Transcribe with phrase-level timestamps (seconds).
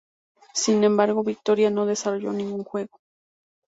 [0.55, 2.97] Sin embargo Victoria no desarrolló ningún juego.